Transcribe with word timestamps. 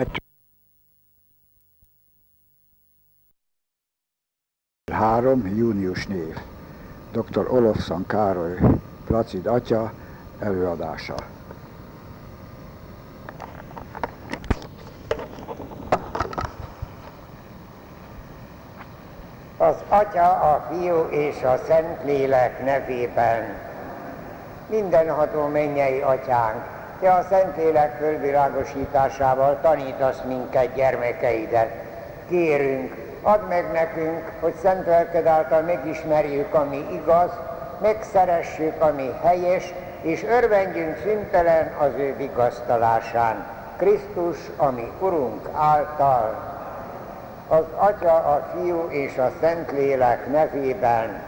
Kettő. 0.00 0.18
Három, 4.92 5.46
június 5.46 6.06
név. 6.06 6.36
Dr. 7.12 7.46
Olofsson 7.50 8.06
Károly, 8.06 8.58
Placid 9.06 9.46
atya 9.46 9.92
előadása. 10.38 11.14
Az 19.56 19.76
Atya, 19.88 20.30
a 20.30 20.66
Fiú 20.70 21.06
és 21.10 21.42
a 21.42 21.56
Szentlélek 21.56 22.64
nevében. 22.64 23.56
Mindenható 24.68 25.46
mennyei 25.46 26.00
Atyánk, 26.00 26.79
Te 27.00 27.12
a 27.12 27.26
Szentlélek 27.28 27.96
fölvilágosításával 27.96 29.58
tanítasz 29.62 30.20
minket 30.26 30.74
gyermekeidet. 30.74 31.70
Kérünk, 32.28 32.94
add 33.22 33.40
meg 33.48 33.72
nekünk, 33.72 34.32
hogy 34.40 34.54
szent 34.62 34.86
lelked 34.86 35.26
által 35.26 35.60
megismerjük, 35.62 36.54
ami 36.54 36.86
igaz, 36.92 37.30
megszeressük, 37.80 38.80
ami 38.82 39.10
helyes, 39.22 39.72
és 40.02 40.24
örvendjünk 40.24 40.96
szüntelen 41.02 41.72
az 41.78 41.92
ő 41.96 42.14
vigasztalásán. 42.16 43.46
Krisztus, 43.76 44.38
ami 44.56 44.92
Urunk 44.98 45.48
által 45.52 46.38
az 47.48 47.64
Atya, 47.76 48.14
a 48.14 48.48
Fiú 48.52 48.88
és 48.90 49.16
a 49.16 49.30
Szentlélek 49.40 50.30
nevében 50.30 51.22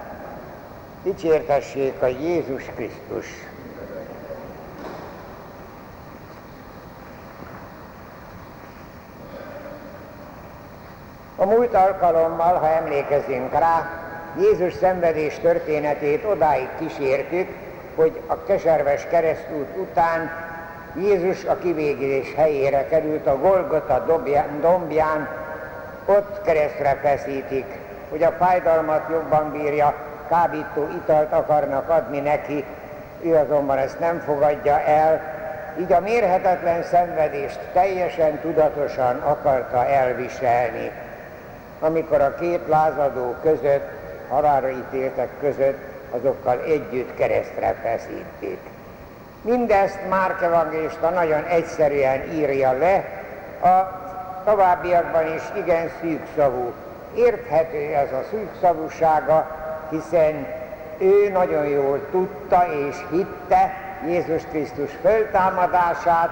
dicsértessék 1.02 2.02
a 2.02 2.06
Jézus 2.06 2.64
Krisztus. 2.74 3.51
A 11.42 11.44
múlt 11.44 11.74
alkalommal, 11.74 12.54
ha 12.54 12.68
emlékezünk 12.68 13.52
rá, 13.52 13.88
Jézus 14.40 14.74
szenvedés 14.74 15.38
történetét 15.38 16.24
odáig 16.24 16.68
kísértük, 16.78 17.48
hogy 17.94 18.20
a 18.26 18.42
keserves 18.42 19.06
keresztút 19.06 19.76
után 19.76 20.30
Jézus 20.96 21.44
a 21.44 21.58
kivégzés 21.58 22.34
helyére 22.36 22.86
került 22.86 23.26
a 23.26 23.38
Golgota 23.38 24.04
dombján, 24.60 25.28
ott 26.04 26.42
keresztre 26.44 26.98
feszítik, 27.02 27.66
hogy 28.10 28.22
a 28.22 28.32
fájdalmat 28.38 29.08
jobban 29.10 29.52
bírja, 29.52 29.94
kábító 30.28 30.88
italt 30.96 31.32
akarnak 31.32 31.88
adni 31.88 32.20
neki, 32.20 32.64
ő 33.22 33.34
azonban 33.34 33.78
ezt 33.78 33.98
nem 33.98 34.18
fogadja 34.18 34.80
el, 34.80 35.20
így 35.80 35.92
a 35.92 36.00
mérhetetlen 36.00 36.82
szenvedést 36.82 37.58
teljesen 37.72 38.38
tudatosan 38.40 39.16
akarta 39.16 39.86
elviselni. 39.86 40.90
Amikor 41.82 42.20
a 42.20 42.34
két 42.34 42.60
lázadó 42.66 43.34
között, 43.42 43.88
halálra 44.28 44.70
ítéltek 44.70 45.28
között, 45.40 45.78
azokkal 46.10 46.60
együtt 46.60 47.14
keresztre 47.14 47.74
feszítik. 47.82 48.58
Mindezt 49.40 50.08
Márk 50.08 50.42
evangélista 50.42 51.10
nagyon 51.10 51.44
egyszerűen 51.44 52.32
írja 52.32 52.72
le, 52.72 53.04
a 53.62 54.00
továbbiakban 54.44 55.34
is 55.34 55.42
igen 55.64 55.90
szűkszavú. 56.00 56.72
Érthető 57.14 57.94
ez 57.94 58.12
a 58.12 58.22
szűkszavúsága, 58.30 59.46
hiszen 59.90 60.46
ő 60.98 61.30
nagyon 61.32 61.66
jól 61.66 62.00
tudta 62.10 62.64
és 62.88 62.96
hitte 63.10 63.72
Jézus 64.06 64.42
Krisztus 64.50 64.90
föltámadását, 65.02 66.30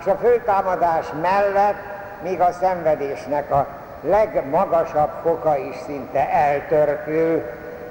és 0.00 0.06
a 0.06 0.16
föltámadás 0.16 1.06
mellett 1.22 1.78
még 2.22 2.40
a 2.40 2.52
szenvedésnek 2.52 3.50
a 3.50 3.66
legmagasabb 4.02 5.10
foka 5.22 5.56
is 5.56 5.76
szinte 5.86 6.30
eltörpül, 6.30 7.42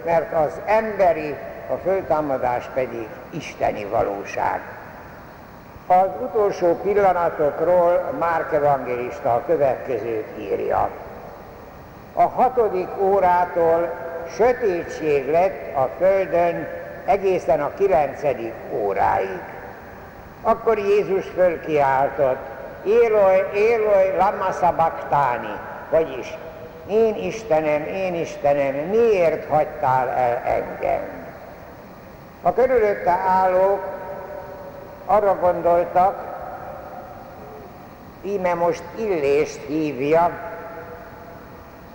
mert 0.06 0.34
az 0.34 0.60
emberi, 0.66 1.36
a 1.70 1.74
föltámadás 1.84 2.70
pedig 2.74 3.08
isteni 3.30 3.86
valóság. 3.86 4.62
Az 5.88 6.08
utolsó 6.22 6.76
pillanatokról 6.76 8.14
Márk 8.20 8.54
evangélista 8.54 9.34
a 9.34 9.44
következőt 9.46 10.28
írja. 10.40 10.90
A 12.14 12.22
hatodik 12.22 12.88
órától 13.02 13.90
sötétség 14.36 15.32
lett 15.32 15.76
a 15.76 15.90
földön 15.98 16.68
egészen 17.06 17.62
a 17.62 17.72
kilencedik 17.78 18.54
óráig. 18.72 19.40
Akkor 20.42 20.78
Jézus 20.78 21.26
fölkiáltott, 21.26 22.48
Éloj, 22.84 23.50
Éloj, 23.54 24.16
lama 24.18 24.52
sabachthani, 24.52 25.60
vagyis 25.90 26.38
én 26.90 27.16
Istenem, 27.16 27.84
én 27.84 28.16
Istenem, 28.16 28.76
miért 28.76 29.50
hagytál 29.50 30.10
el 30.10 30.42
engem? 30.46 31.02
A 32.42 32.54
körülötte 32.54 33.12
állók 33.12 33.80
arra 35.06 35.36
gondoltak, 35.40 36.28
íme 38.22 38.54
most 38.54 38.84
illést 38.98 39.60
hívja, 39.68 40.32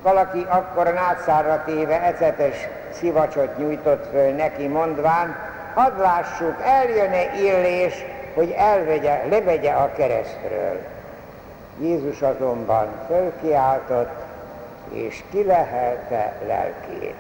valaki 0.02 0.46
akkor 0.48 0.92
nátszárra 0.92 1.62
téve 1.64 2.02
ecetes 2.02 2.68
szivacsot 2.92 3.58
nyújtott 3.58 4.08
föl 4.10 4.30
neki, 4.30 4.66
mondván, 4.66 5.36
hadd 5.74 5.98
lássuk, 5.98 6.54
eljön-e 6.64 7.34
illés, 7.36 8.04
hogy 8.34 8.50
elvegye, 8.50 9.22
levegye 9.28 9.72
a 9.72 9.92
keresztről. 9.92 10.93
Jézus 11.80 12.22
azonban 12.22 12.88
fölkiáltott, 13.06 14.22
és 14.92 15.24
kilehelte 15.30 16.32
lelkét. 16.46 17.14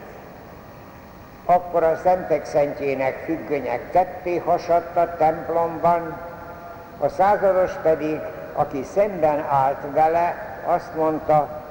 Akkor 1.44 1.82
a 1.82 1.96
szentek 1.96 2.44
szentjének 2.44 3.22
függönyek 3.24 3.90
ketté 3.90 4.36
hasadt 4.36 4.96
a 4.96 5.16
templomban, 5.16 6.18
a 6.98 7.08
százados 7.08 7.72
pedig, 7.82 8.20
aki 8.52 8.82
szemben 8.94 9.44
állt 9.48 9.80
vele, 9.92 10.34
azt 10.64 10.94
mondta, 10.96 11.62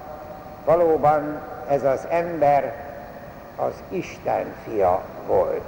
valóban 0.66 1.42
ez 1.70 1.84
az 1.84 2.08
ember 2.10 2.74
az 3.56 3.74
Isten 3.90 4.54
fia 4.64 5.02
volt. 5.28 5.62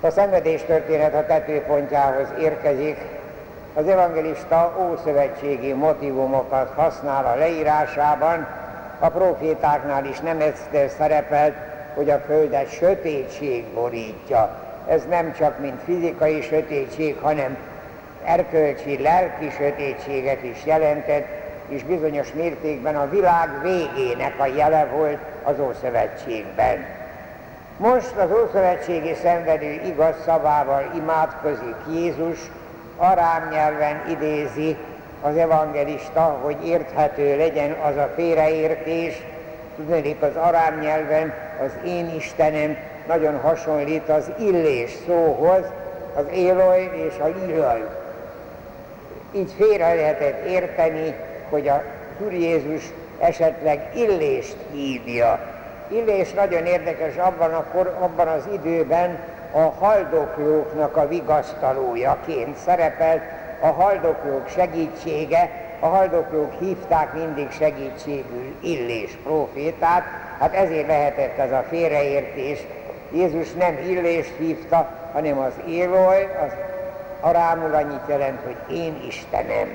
A 0.00 0.10
szenvedés 0.10 0.62
történet 0.62 1.14
a 1.14 1.26
tetőpontjához 1.26 2.28
érkezik, 2.38 2.98
az 3.74 3.88
evangelista 3.88 4.76
ószövetségi 4.90 5.72
motivumokat 5.72 6.72
használ 6.74 7.24
a 7.24 7.34
leírásában, 7.38 8.46
a 8.98 9.08
profétáknál 9.08 10.04
is 10.04 10.20
nem 10.20 10.40
ez 10.40 10.68
szerepelt, 10.96 11.54
hogy 11.94 12.10
a 12.10 12.18
földet 12.18 12.70
sötétség 12.70 13.64
borítja. 13.64 14.50
Ez 14.88 15.04
nem 15.08 15.32
csak 15.32 15.58
mint 15.58 15.82
fizikai 15.84 16.42
sötétség, 16.42 17.18
hanem 17.20 17.56
erkölcsi, 18.24 19.02
lelki 19.02 19.50
sötétséget 19.50 20.42
is 20.42 20.64
jelentett, 20.64 21.26
és 21.68 21.84
bizonyos 21.84 22.32
mértékben 22.32 22.96
a 22.96 23.08
világ 23.08 23.48
végének 23.62 24.34
a 24.40 24.46
jele 24.46 24.84
volt 24.84 25.18
az 25.42 25.54
Ószövetségben. 25.60 26.84
Most 27.76 28.16
az 28.16 28.30
Ószövetségi 28.44 29.14
szenvedő 29.22 29.80
igaz 29.84 30.14
szavával 30.24 30.90
imádkozik 30.96 31.76
Jézus, 31.90 32.38
arám 32.96 33.48
nyelven 33.50 34.02
idézi 34.10 34.76
az 35.22 35.36
evangelista, 35.36 36.38
hogy 36.42 36.66
érthető 36.66 37.36
legyen 37.36 37.70
az 37.70 37.96
a 37.96 38.12
félreértés, 38.14 39.22
tudnék 39.76 40.22
az 40.22 40.36
arám 40.36 40.78
nyelven 40.78 41.34
az 41.64 41.70
én 41.86 42.14
Istenem 42.16 42.76
nagyon 43.06 43.40
hasonlít 43.40 44.08
az 44.08 44.30
illés 44.38 44.90
szóhoz, 45.06 45.64
az 46.14 46.24
éloj 46.32 46.90
és 47.08 47.14
a 47.20 47.28
illaj. 47.48 47.84
Így 49.32 49.52
félre 49.56 49.94
lehetett 49.94 50.44
érteni, 50.46 51.14
hogy 51.48 51.68
a 51.68 51.82
Úr 52.24 52.32
Jézus 52.32 52.92
esetleg 53.18 53.90
illést 53.94 54.56
hívja. 54.72 55.38
Illés 55.88 56.32
nagyon 56.32 56.66
érdekes 56.66 57.16
abban, 57.16 57.54
akkor, 57.54 57.96
abban 58.00 58.28
az 58.28 58.48
időben 58.52 59.18
a 59.54 59.74
haldoklóknak 59.78 60.96
a 60.96 61.08
vigasztalójaként 61.08 62.56
szerepelt, 62.56 63.22
a 63.60 63.66
haldoklók 63.66 64.48
segítsége, 64.48 65.50
a 65.80 65.86
haldoklók 65.86 66.52
hívták 66.58 67.12
mindig 67.12 67.50
segítségül 67.50 68.56
Illés 68.60 69.18
profétát, 69.22 70.02
hát 70.38 70.54
ezért 70.54 70.86
lehetett 70.86 71.38
ez 71.38 71.52
a 71.52 71.64
félreértés. 71.68 72.66
Jézus 73.12 73.52
nem 73.52 73.78
Illést 73.88 74.32
hívta, 74.38 74.88
hanem 75.12 75.38
az 75.38 75.52
Éloj, 75.68 76.28
az 76.46 76.52
arámul 77.20 77.74
annyit 77.74 78.08
jelent, 78.08 78.40
hogy 78.44 78.76
én 78.76 79.02
Istenem. 79.06 79.68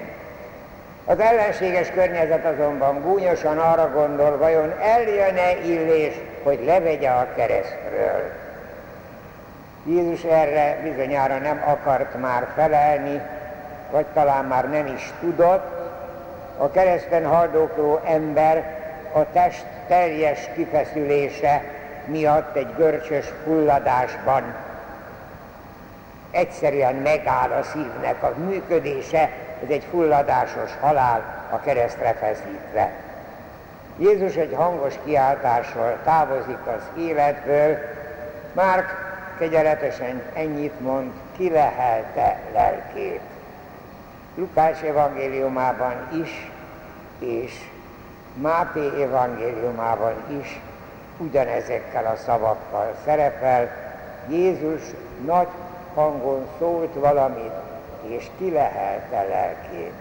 Az 1.05 1.19
ellenséges 1.19 1.91
környezet 1.91 2.45
azonban 2.45 3.01
gúnyosan 3.01 3.57
arra 3.57 3.91
gondol, 3.91 4.37
vajon 4.37 4.73
eljön-e 4.81 5.51
Illés, 5.65 6.13
hogy 6.43 6.63
levegye 6.65 7.09
a 7.09 7.27
keresztről. 7.35 8.48
Jézus 9.85 10.23
erre 10.23 10.79
bizonyára 10.83 11.37
nem 11.37 11.63
akart 11.65 12.19
már 12.21 12.47
felelni, 12.55 13.21
vagy 13.91 14.05
talán 14.05 14.45
már 14.45 14.69
nem 14.69 14.85
is 14.85 15.13
tudott, 15.19 15.77
a 16.57 16.71
kereszten 16.71 17.25
haldokló 17.25 17.99
ember 18.05 18.77
a 19.13 19.31
test 19.31 19.65
teljes 19.87 20.49
kifeszülése 20.55 21.63
miatt 22.05 22.55
egy 22.55 22.75
görcsös 22.77 23.25
fulladásban 23.43 24.43
egyszerűen 26.31 26.95
megáll 26.95 27.51
a 27.51 27.63
szívnek. 27.63 28.23
A 28.23 28.33
működése, 28.47 29.29
ez 29.63 29.69
egy 29.69 29.87
fulladásos 29.89 30.71
halál 30.81 31.47
a 31.49 31.59
keresztre 31.59 32.13
feszítve. 32.13 32.91
Jézus 33.97 34.35
egy 34.35 34.53
hangos 34.55 34.93
kiáltással 35.05 35.97
távozik 36.03 36.59
az 36.65 37.01
életből, 37.03 37.77
már 38.53 38.85
kegyeletesen 39.39 40.21
ennyit 40.33 40.79
mond, 40.79 41.11
ki 41.37 41.49
lehelte 41.49 42.39
lelkét. 42.53 43.21
Lukás 44.35 44.81
evangéliumában 44.81 45.93
is, 46.23 46.51
és 47.19 47.53
Máté 48.41 49.01
evangéliumában 49.01 50.13
is 50.41 50.59
ugyanezekkel 51.17 52.05
a 52.05 52.15
szavakkal 52.15 52.95
szerepel. 53.05 53.69
Jézus 54.29 54.81
nagy 55.25 55.47
hangon 55.93 56.47
szólt 56.59 56.93
valamit, 56.93 57.51
és 58.01 58.27
kilehelte 58.37 59.25
lelkét. 59.29 59.93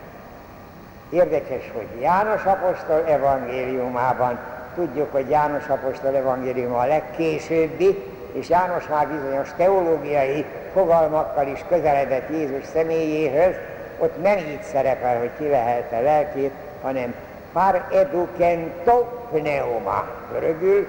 Érdekes, 1.11 1.71
hogy 1.75 2.01
János 2.01 2.45
apostol 2.45 3.05
evangéliumában, 3.07 4.39
tudjuk, 4.75 5.13
hogy 5.13 5.29
János 5.29 5.69
apostol 5.69 6.17
evangéliuma 6.17 6.79
a 6.79 6.87
legkésőbbi, 6.87 8.03
és 8.33 8.49
János 8.49 8.89
már 8.89 9.09
bizonyos 9.09 9.49
teológiai 9.57 10.45
fogalmakkal 10.73 11.47
is 11.47 11.65
közeledett 11.69 12.29
Jézus 12.31 12.65
személyéhez, 12.73 13.55
ott 13.99 14.23
nem 14.23 14.37
így 14.37 14.63
szerepel, 14.63 15.19
hogy 15.19 15.31
ki 15.39 15.49
lehelte 15.49 16.01
lelkét, 16.01 16.53
hanem 16.83 17.15
par 17.53 17.85
educento 17.93 19.05
pneuma, 19.31 20.07
görögül, 20.33 20.87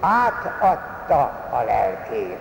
átadta 0.00 1.20
a 1.50 1.62
lelkét. 1.66 2.38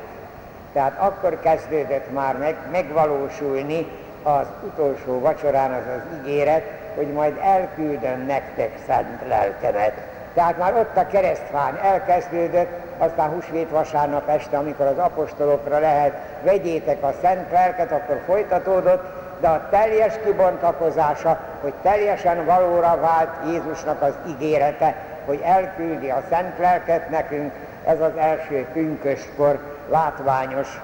Tehát 0.74 1.00
akkor 1.00 1.39
kezdődött 1.39 2.13
már 2.13 2.38
meg, 2.38 2.56
megvalósulni 2.71 3.88
az 4.24 4.45
utolsó 4.63 5.19
vacsorán 5.19 5.71
az 5.71 5.83
az 5.95 6.18
ígéret, 6.19 6.63
hogy 6.95 7.07
majd 7.07 7.38
elküldöm 7.44 8.25
nektek 8.25 8.71
szent 8.88 9.27
lelkemet. 9.27 9.94
Tehát 10.33 10.57
már 10.57 10.74
ott 10.74 10.98
a 10.98 11.07
keresztfán 11.07 11.80
elkezdődött, 11.83 12.85
aztán 12.97 13.30
húsvét 13.30 13.69
vasárnap 13.69 14.30
este, 14.30 14.57
amikor 14.57 14.86
az 14.86 14.97
apostolokra 14.97 15.80
lehet, 15.80 16.13
vegyétek 16.44 17.03
a 17.03 17.13
szent 17.21 17.51
lelket, 17.51 17.92
akkor 17.92 18.21
folytatódott, 18.25 19.03
de 19.39 19.47
a 19.47 19.68
teljes 19.69 20.13
kibontakozása, 20.24 21.39
hogy 21.62 21.74
teljesen 21.81 22.45
valóra 22.45 23.00
vált 23.00 23.51
Jézusnak 23.51 24.01
az 24.01 24.13
ígérete, 24.27 24.95
hogy 25.25 25.42
elküldi 25.44 26.09
a 26.09 26.24
szent 26.30 26.57
lelket 26.57 27.09
nekünk, 27.09 27.53
ez 27.86 28.00
az 28.00 28.12
első 28.18 28.65
pünköskor 28.74 29.59
látványos 29.89 30.81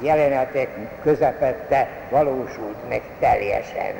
jelenetek 0.00 0.68
közepette 1.02 1.88
valósult 2.10 2.88
meg 2.88 3.02
teljesen. 3.20 3.94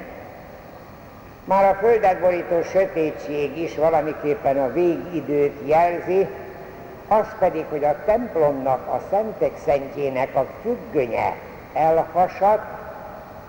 Már 1.44 1.64
a 1.64 1.75
földet 1.75 2.19
borító 2.19 2.62
sötétség 2.62 3.58
is 3.58 3.76
valamiképpen 3.76 4.58
a 4.58 4.72
végidőt 4.72 5.60
jelzi, 5.64 6.28
az 7.08 7.26
pedig, 7.38 7.64
hogy 7.70 7.84
a 7.84 7.96
templomnak, 8.04 8.87
a 8.88 9.00
szentek 9.10 9.52
szentjének 9.64 10.34
a 10.34 10.46
függönye 10.62 11.34
elhasadt, 11.72 12.81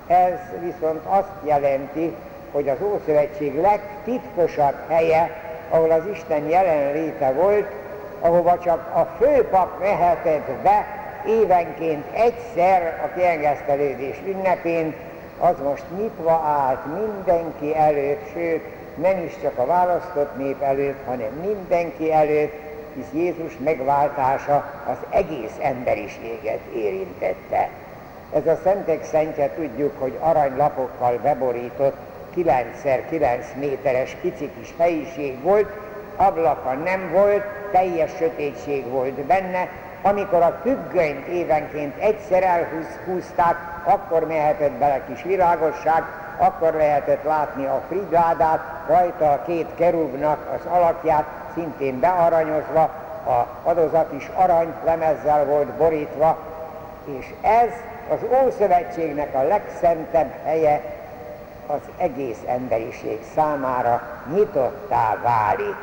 ez 0.07 0.39
viszont 0.59 1.05
azt 1.05 1.33
jelenti, 1.44 2.15
hogy 2.51 2.69
az 2.69 2.77
Ószövetség 2.81 3.61
legtitkosabb 3.61 4.75
helye, 4.88 5.29
ahol 5.69 5.91
az 5.91 6.03
Isten 6.11 6.50
jelenléte 6.50 7.31
volt, 7.31 7.71
ahova 8.19 8.59
csak 8.59 8.95
a 8.95 9.23
főpap 9.23 9.79
mehetett 9.79 10.49
be 10.63 10.85
évenként 11.27 12.06
egyszer 12.13 13.01
a 13.06 13.17
kiengesztelődés 13.17 14.21
ünnepén, 14.25 14.94
az 15.39 15.56
most 15.63 15.83
nyitva 15.97 16.31
állt 16.31 16.79
mindenki 16.85 17.75
előtt, 17.75 18.31
sőt, 18.33 18.63
nem 18.95 19.23
is 19.25 19.33
csak 19.41 19.57
a 19.57 19.65
választott 19.65 20.38
nép 20.38 20.61
előtt, 20.61 21.06
hanem 21.06 21.31
mindenki 21.41 22.13
előtt, 22.13 22.53
hisz 22.95 23.12
Jézus 23.12 23.57
megváltása 23.63 24.72
az 24.88 24.98
egész 25.10 25.57
emberiséget 25.62 26.60
érintette. 26.75 27.69
Ez 28.34 28.48
a 28.48 28.60
Szentek 28.63 29.04
Szentje 29.04 29.54
tudjuk, 29.56 29.94
hogy 30.00 30.18
aranylapokkal 30.19 31.19
beborított 31.24 31.95
9x9 32.36 33.44
méteres 33.60 34.16
pici 34.22 34.50
kis 34.60 34.74
helyiség 34.78 35.42
volt, 35.42 35.69
ablaka 36.16 36.74
nem 36.74 37.12
volt, 37.12 37.44
teljes 37.72 38.12
sötétség 38.18 38.88
volt 38.88 39.13
benne, 39.13 39.69
amikor 40.03 40.41
a 40.41 40.59
függönyt 40.61 41.27
évenként 41.27 41.97
egyszer 41.97 42.44
elhúzták, 42.44 43.55
akkor 43.83 44.27
mehetett 44.27 44.71
bele 44.71 45.01
kis 45.07 45.23
világosság, 45.23 46.03
akkor 46.38 46.73
lehetett 46.73 47.23
látni 47.23 47.65
a 47.65 47.81
frigádát, 47.88 48.59
rajta 48.88 49.31
a 49.31 49.41
két 49.45 49.67
kerubnak 49.75 50.59
az 50.59 50.71
alakját, 50.71 51.25
szintén 51.53 52.00
bearanyozva, 52.00 52.81
a 53.25 53.47
adozat 53.63 54.11
is 54.11 54.29
arany 54.35 54.73
lemezzel 54.85 55.45
volt 55.45 55.67
borítva, 55.67 56.38
és 57.19 57.33
ez 57.41 57.69
az 58.09 58.19
Ószövetségnek 58.45 59.35
a 59.35 59.44
legszentebb 59.44 60.31
helye 60.44 60.81
az 61.67 61.79
egész 61.97 62.39
emberiség 62.47 63.19
számára 63.35 64.01
nyitottá 64.33 65.17
válik. 65.23 65.75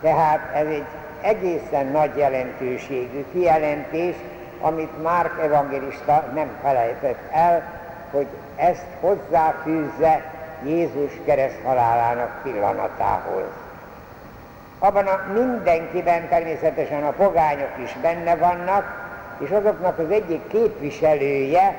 Tehát 0.00 0.40
ez 0.54 0.66
egy 0.66 0.86
egészen 1.24 1.86
nagy 1.86 2.16
jelentőségű 2.16 3.24
kijelentés, 3.32 4.14
amit 4.60 5.02
Márk 5.02 5.42
evangélista 5.42 6.24
nem 6.34 6.48
felejtett 6.62 7.18
el, 7.32 7.62
hogy 8.10 8.26
ezt 8.56 8.86
hozzáfűzze 9.00 10.22
Jézus 10.64 11.12
kereszthalálának 11.24 12.40
pillanatához. 12.42 13.44
Abban 14.78 15.06
a 15.06 15.32
mindenkiben 15.32 16.28
természetesen 16.28 17.04
a 17.04 17.10
pogányok 17.10 17.72
is 17.84 17.96
benne 18.02 18.36
vannak, 18.36 19.02
és 19.38 19.50
azoknak 19.50 19.98
az 19.98 20.10
egyik 20.10 20.46
képviselője, 20.46 21.74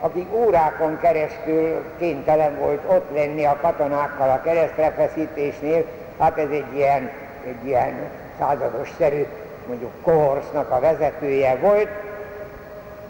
aki 0.00 0.26
órákon 0.32 0.98
keresztül 1.00 1.84
kénytelen 1.98 2.58
volt 2.58 2.80
ott 2.86 3.10
lenni 3.14 3.44
a 3.44 3.58
katonákkal 3.60 4.30
a 4.30 4.40
keresztrefeszítésnél, 4.42 5.84
hát 6.18 6.38
ez 6.38 6.48
egy 6.50 6.74
ilyen, 6.74 7.10
egy 7.46 7.66
ilyen 7.66 7.94
százados-szerű, 8.40 9.26
mondjuk 9.66 9.90
kohorsznak 10.02 10.70
a 10.70 10.80
vezetője 10.80 11.56
volt, 11.56 11.88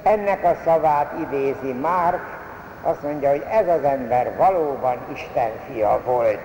ennek 0.02 0.44
a 0.44 0.56
szavát 0.64 1.12
idézi 1.20 1.72
Márk, 1.72 2.38
azt 2.82 3.02
mondja, 3.02 3.30
hogy 3.30 3.44
ez 3.50 3.68
az 3.68 3.84
ember 3.84 4.37
valóban 4.37 4.96
Isten 5.12 5.50
fia 5.72 6.00
volt. 6.04 6.38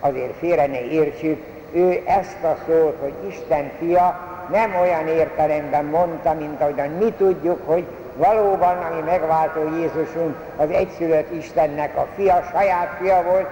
Azért 0.00 0.36
félre 0.38 0.66
ne 0.66 0.80
értsük, 0.80 1.44
ő 1.72 2.02
ezt 2.06 2.42
a 2.42 2.56
szót, 2.66 2.96
hogy 3.00 3.14
Isten 3.28 3.70
fia, 3.78 4.20
nem 4.50 4.74
olyan 4.80 5.06
értelemben 5.06 5.84
mondta, 5.84 6.32
mint 6.32 6.60
ahogyan 6.60 6.88
mi 6.88 7.12
tudjuk, 7.16 7.66
hogy 7.66 7.84
valóban, 8.16 8.76
ami 8.76 9.00
megváltó 9.00 9.60
Jézusunk 9.78 10.36
az 10.56 10.70
egyszülött 10.70 11.32
Istennek 11.32 11.96
a 11.96 12.06
fia, 12.16 12.44
saját 12.52 12.96
fia 13.00 13.22
volt, 13.22 13.46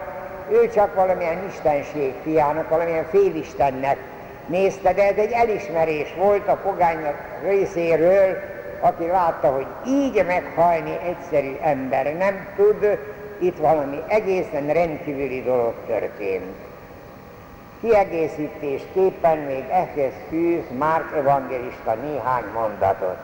ő 0.50 0.68
csak 0.68 0.94
valamilyen 0.94 1.44
istenség 1.48 2.14
fiának, 2.22 2.68
valamilyen 2.68 3.06
félistennek 3.10 3.96
nézte, 4.46 4.92
de 4.92 5.08
ez 5.08 5.16
egy 5.16 5.32
elismerés 5.32 6.14
volt 6.16 6.48
a 6.48 6.56
pogányok 6.56 7.16
részéről, 7.42 8.36
aki 8.80 9.06
látta, 9.06 9.48
hogy 9.48 9.66
így 9.86 10.24
meghalni 10.26 10.98
egyszerű 11.08 11.56
ember 11.62 12.16
nem 12.16 12.46
tud, 12.56 12.98
itt 13.38 13.56
valami 13.56 14.02
egészen 14.08 14.66
rendkívüli 14.66 15.42
dolog 15.42 15.74
történt. 15.86 16.54
Kiegészítésképpen 17.80 19.38
még 19.38 19.64
ehhez 19.70 20.12
fűz 20.28 20.62
Márk 20.78 21.16
evangélista 21.16 21.94
néhány 21.94 22.44
mondatot. 22.54 23.16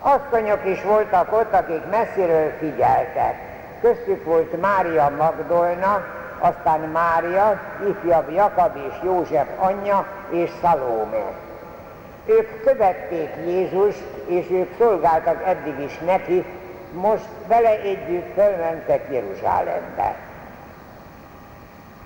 Asszonyok 0.00 0.60
is 0.64 0.82
voltak 0.82 1.32
ott, 1.32 1.52
akik 1.52 1.90
messziről 1.90 2.52
figyeltek. 2.58 3.34
Köztük 3.80 4.24
volt 4.24 4.60
Mária 4.60 5.12
Magdolna, 5.18 6.04
aztán 6.42 6.80
Mária, 6.80 7.60
ifjabb 7.88 8.30
Jakab 8.30 8.76
és 8.76 8.94
József 9.02 9.46
anyja 9.58 10.06
és 10.30 10.50
Szalóme. 10.62 11.24
Ők 12.26 12.64
követték 12.64 13.30
Jézust, 13.46 14.04
és 14.26 14.50
ők 14.50 14.70
szolgáltak 14.78 15.42
eddig 15.46 15.80
is 15.80 15.98
neki, 15.98 16.44
most 16.92 17.26
vele 17.46 17.80
együtt 17.80 18.34
fölmentek 18.34 19.06
Jeruzsálembe. 19.10 20.14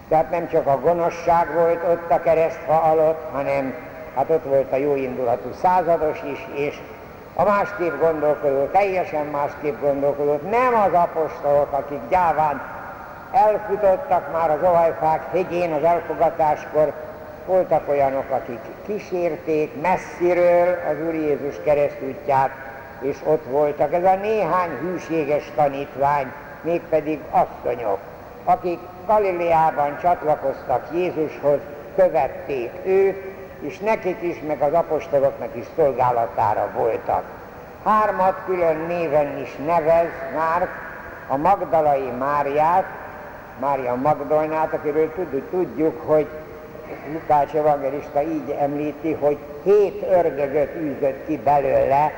Tehát 0.09 0.31
nem 0.31 0.49
csak 0.49 0.67
a 0.67 0.81
gonoszság 0.81 1.55
volt 1.55 1.83
ott 1.91 2.11
a 2.11 2.21
keresztfa 2.23 2.83
alatt, 2.83 3.29
hanem 3.33 3.75
hát 4.15 4.31
ott 4.31 4.45
volt 4.45 4.73
a 4.73 4.77
jóindulatú 4.77 5.53
százados 5.53 6.23
is, 6.33 6.47
és 6.55 6.81
a 7.35 7.45
másképp 7.45 8.01
gondolkodó, 8.01 8.65
teljesen 8.65 9.27
másképp 9.27 9.81
gondolkodó, 9.81 10.41
nem 10.51 10.75
az 10.75 10.93
apostolok, 10.93 11.73
akik 11.73 12.01
gyáván 12.09 12.76
elfutottak 13.33 14.33
már 14.33 14.51
az 14.51 14.63
olajfák 14.63 15.31
hegyén 15.31 15.73
az 15.73 15.83
elfogatáskor, 15.83 16.93
voltak 17.47 17.89
olyanok, 17.89 18.31
akik 18.31 18.61
kísérték 18.87 19.81
messziről 19.81 20.79
az 20.91 21.07
Úr 21.07 21.15
Jézus 21.15 21.55
keresztútját, 21.65 22.51
és 23.01 23.17
ott 23.25 23.45
voltak. 23.45 23.93
Ez 23.93 24.05
a 24.05 24.15
néhány 24.15 24.71
hűséges 24.81 25.51
tanítvány, 25.55 26.33
mégpedig 26.61 27.21
asszonyok, 27.31 27.99
akik 28.45 28.79
Galileában 29.07 29.99
csatlakoztak 30.01 30.87
Jézushoz, 30.93 31.59
követték 31.97 32.71
őt, 32.85 33.23
és 33.61 33.79
nekik 33.79 34.23
is, 34.23 34.41
meg 34.47 34.61
az 34.61 34.73
apostoloknak 34.73 35.57
is 35.57 35.65
szolgálatára 35.77 36.71
voltak. 36.77 37.23
Hármat 37.85 38.35
külön 38.47 38.77
néven 38.77 39.39
is 39.39 39.57
nevez 39.67 40.11
már 40.35 40.69
a 41.29 41.37
Magdalai 41.37 42.11
Máriát, 42.19 42.85
Mária 43.61 43.95
Magdolnát, 43.95 44.73
akiről 44.73 45.13
tudjuk, 45.51 46.01
hogy 46.07 46.27
Lukács 47.13 47.53
evangelista 47.55 48.23
így 48.23 48.57
említi, 48.61 49.13
hogy 49.13 49.39
hét 49.63 50.03
ördögöt 50.11 50.75
űzött 50.75 51.27
ki 51.27 51.37
belőle, 51.37 52.13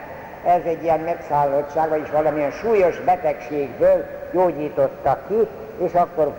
ez 0.44 0.60
egy 0.64 0.82
ilyen 0.82 1.00
megszállottság, 1.00 1.88
vagyis 1.88 2.10
valamilyen 2.10 2.50
súlyos 2.50 3.00
betegségből 3.00 4.04
gyógyította 4.32 5.18
ki, 5.28 5.48
és 5.84 5.94
akkor 5.94 6.32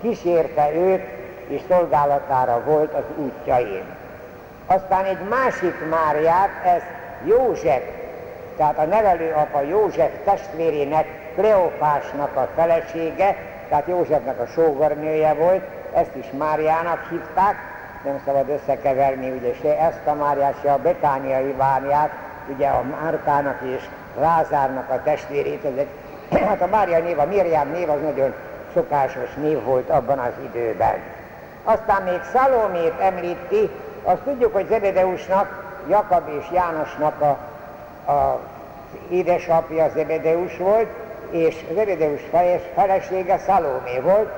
kísérte 0.00 0.72
őt, 0.74 1.02
és 1.48 1.60
szolgálatára 1.68 2.62
volt 2.64 2.94
az 2.94 3.04
útjain. 3.16 3.84
Aztán 4.66 5.04
egy 5.04 5.28
másik 5.28 5.74
Máriát, 5.90 6.50
ez 6.64 6.82
József, 7.24 7.82
tehát 8.56 8.78
a 8.78 8.84
nevelőapa 8.84 9.60
József 9.60 10.10
testvérének, 10.24 11.06
Kleopásnak 11.34 12.36
a 12.36 12.48
felesége, 12.54 13.36
tehát 13.68 13.86
Józsefnek 13.86 14.40
a 14.40 14.46
sógornője 14.46 15.34
volt, 15.34 15.62
ezt 15.94 16.14
is 16.14 16.26
Máriának 16.38 17.08
hívták, 17.10 17.54
nem 18.04 18.20
szabad 18.24 18.48
összekeverni 18.48 19.30
ugye 19.30 19.54
se 19.62 19.78
ezt 19.78 20.06
a 20.06 20.14
Máriát, 20.14 20.60
se 20.62 20.72
a 20.72 20.78
betániai 20.78 21.54
Máriát, 21.58 22.10
ugye 22.54 22.68
a 22.68 22.82
Márkának 22.82 23.60
és 23.76 23.88
Lázárnak 24.20 24.90
a 24.90 25.02
testvérét, 25.02 25.64
ez 25.64 25.76
egy, 25.76 25.88
hát 26.48 26.60
a 26.60 26.66
Mária 26.66 26.98
név, 26.98 27.18
a 27.18 27.24
Miriam 27.24 27.68
név 27.68 27.90
az 27.90 28.00
nagyon 28.00 28.34
szokásos 28.74 29.34
név 29.34 29.62
volt 29.64 29.90
abban 29.90 30.18
az 30.18 30.32
időben. 30.44 30.96
Aztán 31.64 32.02
még 32.02 32.20
Szalomét 32.32 32.94
említi, 33.00 33.70
azt 34.02 34.20
tudjuk, 34.20 34.52
hogy 34.52 34.66
Zebedeusnak, 34.68 35.66
Jakab 35.88 36.28
és 36.38 36.46
Jánosnak 36.52 37.20
a, 37.20 37.38
a 38.12 38.40
édesapja 39.08 39.88
Zebedeus 39.94 40.56
volt, 40.56 40.88
és 41.30 41.64
Zebedeus 41.74 42.20
felesége 42.74 43.38
Szalomé 43.38 43.98
volt, 44.02 44.30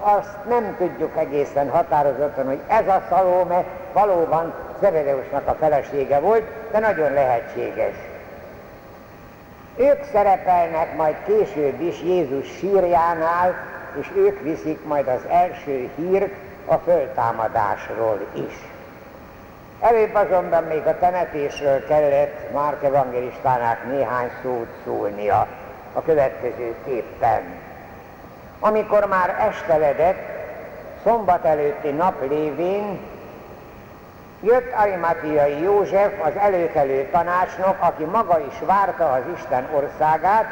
azt 0.00 0.36
nem 0.48 0.74
tudjuk 0.78 1.16
egészen 1.16 1.70
határozottan, 1.70 2.46
hogy 2.46 2.60
ez 2.66 2.86
a 2.86 3.02
Szalome 3.08 3.64
valóban 3.92 4.54
Zebedeusnak 4.80 5.48
a 5.48 5.56
felesége 5.58 6.18
volt, 6.18 6.44
de 6.70 6.78
nagyon 6.78 7.12
lehetséges. 7.12 7.94
Ők 9.76 10.04
szerepelnek 10.12 10.96
majd 10.96 11.16
később 11.26 11.80
is 11.80 12.02
Jézus 12.02 12.46
sírjánál, 12.58 13.54
és 14.00 14.10
ők 14.16 14.40
viszik 14.40 14.84
majd 14.84 15.08
az 15.08 15.20
első 15.30 15.90
hírt 15.96 16.34
a 16.66 16.74
föltámadásról 16.74 18.18
is. 18.32 18.54
Előbb 19.80 20.14
azonban 20.14 20.64
még 20.64 20.86
a 20.86 20.98
temetésről 20.98 21.86
kellett 21.86 22.52
Márk 22.52 22.84
evangélistának 22.84 23.84
néhány 23.90 24.30
szót 24.42 24.68
szólnia 24.84 25.46
a 25.92 26.02
következő 26.02 26.74
képpen. 26.84 27.42
Amikor 28.60 29.04
már 29.04 29.48
esteledett, 29.48 30.28
szombat 31.04 31.44
előtti 31.44 31.90
nap 31.90 32.28
lévén 32.28 32.98
Jött 34.44 34.72
Arimatiai 34.72 35.62
József, 35.62 36.12
az 36.24 36.32
előkelő 36.36 37.08
tanácsnok, 37.12 37.76
aki 37.78 38.04
maga 38.04 38.40
is 38.40 38.58
várta 38.66 39.12
az 39.12 39.22
Isten 39.36 39.68
országát, 39.74 40.44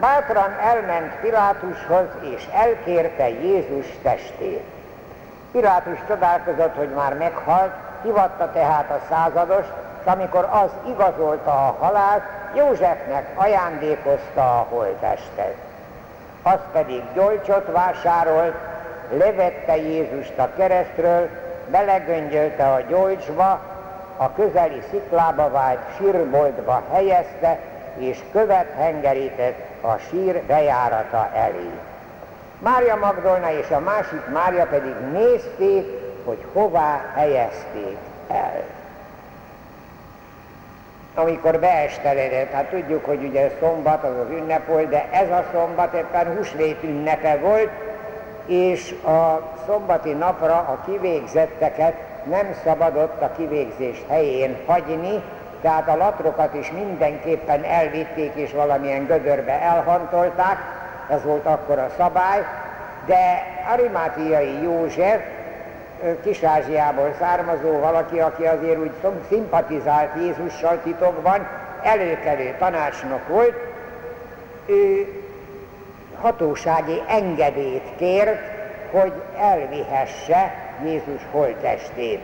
bátran 0.00 0.52
elment 0.60 1.14
Pilátushoz, 1.20 2.06
és 2.34 2.46
elkérte 2.52 3.28
Jézus 3.28 3.86
testét. 4.02 4.64
Pilátus 5.52 5.98
csodálkozott, 6.08 6.76
hogy 6.76 6.88
már 6.88 7.14
meghalt, 7.14 7.72
hivatta 8.02 8.50
tehát 8.52 8.90
a 8.90 9.00
százados, 9.08 9.66
amikor 10.06 10.48
az 10.50 10.70
igazolta 10.88 11.50
a 11.50 11.76
halált, 11.80 12.22
Józsefnek 12.54 13.26
ajándékozta 13.34 14.40
a 14.40 14.66
holtestet. 14.68 15.54
Az 16.42 16.58
pedig 16.72 17.02
gyolcsot 17.14 17.72
vásárolt, 17.72 18.54
levette 19.10 19.76
Jézust 19.76 20.38
a 20.38 20.50
keresztről, 20.56 21.28
belegöngyölte 21.70 22.72
a 22.72 22.80
gyolcsba, 22.80 23.60
a 24.16 24.32
közeli 24.32 24.82
sziklába 24.90 25.50
vált 25.50 25.80
sírboltba 25.96 26.82
helyezte, 26.92 27.58
és 27.96 28.18
követ 28.32 28.72
hengerített 28.76 29.58
a 29.80 29.96
sír 29.96 30.42
bejárata 30.42 31.28
elé. 31.34 31.70
Mária 32.58 32.96
Magdolna 32.96 33.50
és 33.52 33.70
a 33.70 33.80
másik 33.80 34.26
Mária 34.32 34.66
pedig 34.66 34.94
nézték, 35.12 35.86
hogy 36.24 36.44
hová 36.52 37.00
helyezték 37.14 37.96
el. 38.28 38.62
Amikor 41.18 41.58
beesteledett, 41.58 42.52
hát 42.52 42.70
tudjuk, 42.70 43.04
hogy 43.04 43.24
ugye 43.24 43.50
szombat 43.60 44.04
az 44.04 44.16
az 44.24 44.30
ünnep 44.30 44.66
volt, 44.66 44.88
de 44.88 45.08
ez 45.10 45.30
a 45.30 45.44
szombat 45.52 45.94
éppen 45.94 46.36
húsvét 46.36 46.82
ünnepe 46.82 47.36
volt, 47.36 47.70
és 48.46 48.94
a 49.04 49.52
szombati 49.66 50.12
napra 50.12 50.54
a 50.54 50.80
kivégzetteket 50.86 51.94
nem 52.24 52.54
szabadott 52.64 53.22
a 53.22 53.32
kivégzés 53.36 54.02
helyén 54.08 54.56
hagyni, 54.66 55.22
tehát 55.60 55.88
a 55.88 55.96
latrokat 55.96 56.54
is 56.54 56.70
mindenképpen 56.70 57.64
elvitték 57.64 58.34
és 58.34 58.52
valamilyen 58.52 59.06
gödörbe 59.06 59.60
elhantolták, 59.60 60.56
ez 61.10 61.24
volt 61.24 61.46
akkor 61.46 61.78
a 61.78 61.90
szabály, 61.96 62.42
de 63.06 63.42
Arimátiai 63.72 64.62
József, 64.62 65.20
Kis-Ázsiából 66.22 67.14
származó 67.18 67.78
valaki, 67.78 68.18
aki 68.18 68.46
azért 68.46 68.78
úgy 68.78 68.90
szimpatizált 69.28 70.10
Jézussal 70.16 70.80
titokban, 70.82 71.48
előkelő 71.82 72.54
tanácsnok 72.58 73.28
volt, 73.28 73.54
ő 74.66 75.06
hatósági 76.20 77.02
engedélyt 77.08 77.96
kért, 77.96 78.50
hogy 78.90 79.12
elvihesse 79.38 80.54
Jézus 80.84 81.20
holtestét. 81.30 82.20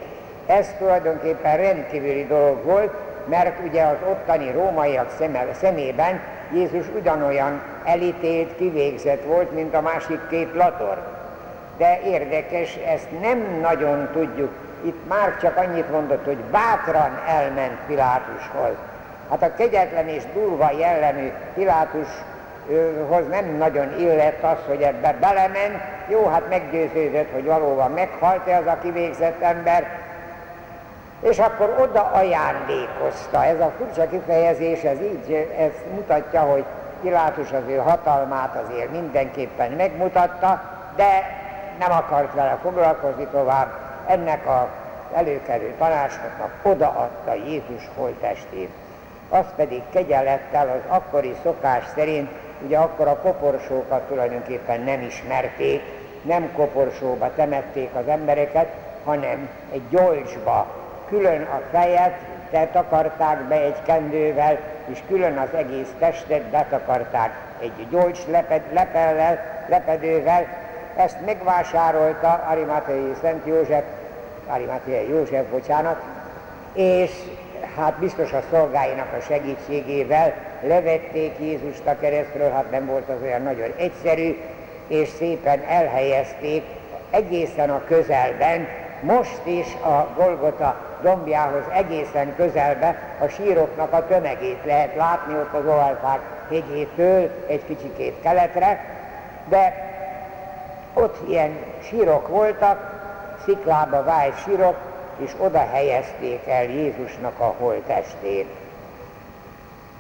Ez 0.47 0.75
tulajdonképpen 0.79 1.57
rendkívüli 1.57 2.27
dolog 2.27 2.65
volt, 2.65 2.93
mert 3.25 3.67
ugye 3.69 3.83
az 3.83 3.97
ottani 4.11 4.53
rómaiak 4.53 5.11
szemében 5.53 6.21
Jézus 6.53 6.87
ugyanolyan 6.99 7.63
elítélt, 7.85 8.57
kivégzett 8.57 9.25
volt, 9.25 9.53
mint 9.55 9.75
a 9.75 9.81
másik 9.81 10.29
két 10.29 10.55
lator. 10.55 11.22
De 11.83 12.01
érdekes, 12.05 12.77
ezt 12.77 13.09
nem 13.21 13.59
nagyon 13.61 14.09
tudjuk. 14.13 14.53
Itt 14.85 15.09
már 15.09 15.37
csak 15.41 15.57
annyit 15.57 15.91
mondott, 15.91 16.25
hogy 16.25 16.37
bátran 16.37 17.21
elment 17.29 17.79
Pilátushoz. 17.87 18.75
Hát 19.31 19.43
a 19.43 19.55
kegyetlen 19.55 20.09
és 20.09 20.23
durva 20.35 20.71
jellemű 20.79 21.33
Pilátus 21.55 22.07
hoz 23.09 23.29
nem 23.31 23.57
nagyon 23.57 23.99
illett 23.99 24.43
az, 24.43 24.59
hogy 24.67 24.83
ebbe 24.83 25.15
belement, 25.21 25.83
jó, 26.09 26.27
hát 26.27 26.49
meggyőződött, 26.49 27.33
hogy 27.33 27.45
valóban 27.45 27.91
meghalt-e 27.91 28.57
az 28.57 28.67
a 28.67 28.79
kivégzett 28.83 29.43
ember, 29.43 29.87
és 31.21 31.39
akkor 31.39 31.77
oda 31.81 32.11
ajándékozta. 32.15 33.45
Ez 33.45 33.61
a 33.61 33.73
furcsa 33.79 34.09
kifejezés, 34.09 34.83
ez 34.83 35.01
így, 35.01 35.49
ez 35.59 35.73
mutatja, 35.95 36.41
hogy 36.41 36.65
Pilátus 37.01 37.53
az 37.53 37.63
ő 37.69 37.77
hatalmát 37.77 38.57
azért 38.65 38.91
mindenképpen 38.91 39.71
megmutatta, 39.71 40.63
de 40.97 41.41
nem 41.79 41.93
akart 41.93 42.35
vele 42.35 42.59
foglalkozni 42.63 43.27
tovább, 43.31 43.69
ennek 44.07 44.47
a 44.47 44.69
előkerül 45.15 45.75
tanácsnoknak 45.79 46.51
odaadta 46.63 47.35
Jézus 47.35 47.91
holtestét. 47.95 48.71
Az 49.29 49.45
pedig 49.57 49.83
kegyelettel 49.93 50.69
az 50.69 50.97
akkori 50.97 51.35
szokás 51.43 51.85
szerint 51.95 52.31
ugye 52.65 52.79
akkor 52.79 53.09
a 53.09 53.17
koporsókat 53.17 54.03
tulajdonképpen 54.03 54.81
nem 54.81 55.03
ismerték, 55.03 55.83
nem 56.23 56.53
koporsóba 56.53 57.35
temették 57.35 57.91
az 57.95 58.09
embereket, 58.09 58.69
hanem 59.05 59.49
egy 59.73 59.89
gyolcsba, 59.89 60.67
külön 61.09 61.43
a 61.43 61.61
fejet 61.71 62.15
takarták 62.73 63.43
be 63.43 63.55
egy 63.55 63.83
kendővel, 63.83 64.59
és 64.87 64.99
külön 65.09 65.39
az 65.39 65.55
egész 65.55 65.89
testet 65.99 66.43
betakarták 66.43 67.31
egy 67.61 67.89
gyolcs 67.91 68.19
leped, 68.27 68.63
lepedővel. 69.69 70.47
Ezt 70.97 71.25
megvásárolta 71.25 72.45
Arimátai 72.51 73.13
Szent 73.21 73.47
József, 73.47 73.85
Arimátai 74.47 75.09
József, 75.09 75.45
bocsánat, 75.51 76.01
és 76.73 77.11
hát 77.77 77.95
biztos 77.95 78.33
a 78.33 78.43
szolgáinak 78.51 79.13
a 79.19 79.21
segítségével 79.21 80.35
levették 80.63 81.35
Jézust 81.39 81.87
a 81.87 81.99
keresztről, 82.01 82.51
hát 82.51 82.71
nem 82.71 82.87
volt 82.87 83.09
az 83.09 83.23
olyan 83.23 83.43
nagyon 83.43 83.73
egyszerű, 83.77 84.41
és 84.87 85.09
szépen 85.09 85.63
elhelyezték 85.69 86.63
egészen 87.11 87.71
a 87.71 87.83
közelben, 87.87 88.69
most 89.01 89.41
is 89.45 89.75
a 89.75 90.09
Golgota 90.17 90.77
dombjához 91.03 91.63
egészen 91.75 92.35
közelbe 92.37 92.97
a 93.19 93.27
síroknak 93.27 93.93
a 93.93 94.07
tömegét 94.07 94.65
lehet 94.65 94.95
látni 94.97 95.35
ott 95.35 95.53
az 95.53 95.67
olajfák 95.67 96.21
hegyétől 96.49 97.31
egy 97.47 97.65
kicsikét 97.67 98.17
keletre, 98.23 98.85
de 99.49 99.92
ott 100.95 101.29
ilyen 101.29 101.59
sírok 101.83 102.29
voltak, 102.29 103.01
sziklába 103.45 104.03
vájt 104.05 104.43
sírok, 104.43 104.77
és 105.17 105.31
oda 105.39 105.67
helyezték 105.73 106.49
el 106.49 106.65
Jézusnak 106.65 107.39
a 107.39 107.55
holtestét. 107.59 108.49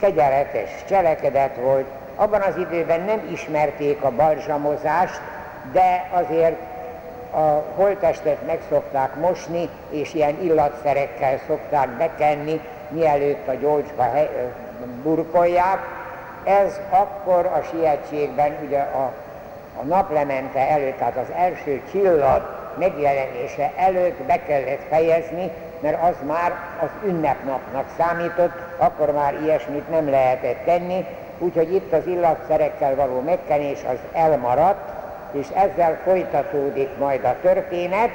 Kegyeletes 0.00 0.70
cselekedet 0.88 1.56
volt, 1.56 1.86
abban 2.16 2.40
az 2.40 2.56
időben 2.56 3.00
nem 3.00 3.28
ismerték 3.32 4.02
a 4.02 4.10
balzsamozást, 4.10 5.20
de 5.72 6.10
azért 6.12 6.56
a 7.30 7.62
holtestet 7.74 8.46
meg 8.46 8.60
szokták 8.68 9.14
mosni, 9.14 9.68
és 9.90 10.14
ilyen 10.14 10.42
illatszerekkel 10.42 11.38
szokták 11.46 11.88
bekenni, 11.88 12.60
mielőtt 12.88 13.48
a 13.48 13.54
gyógyba 13.54 14.12
burkolják. 15.02 15.78
Ez 16.44 16.80
akkor 16.90 17.46
a 17.46 17.62
sietségben, 17.70 18.56
ugye 18.66 18.78
a, 18.78 19.12
a 19.80 19.84
naplemente 19.84 20.68
előtt, 20.68 20.98
tehát 20.98 21.16
az 21.16 21.34
első 21.36 21.80
csillag 21.90 22.60
megjelenése 22.78 23.72
előtt 23.76 24.22
be 24.22 24.42
kellett 24.46 24.82
fejezni, 24.88 25.50
mert 25.80 26.02
az 26.02 26.14
már 26.26 26.52
az 26.82 26.88
ünnepnapnak 27.08 27.84
számított, 27.96 28.52
akkor 28.76 29.12
már 29.12 29.34
ilyesmit 29.42 29.90
nem 29.90 30.10
lehetett 30.10 30.64
tenni, 30.64 31.06
úgyhogy 31.38 31.74
itt 31.74 31.92
az 31.92 32.06
illatszerekkel 32.06 32.94
való 32.94 33.20
megkenés 33.20 33.78
az 33.88 33.98
elmaradt, 34.12 34.90
és 35.32 35.46
ezzel 35.54 35.98
folytatódik 36.04 36.88
majd 36.98 37.24
a 37.24 37.36
történet. 37.42 38.10